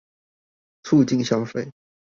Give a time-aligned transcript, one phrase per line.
[0.81, 1.71] 促進消費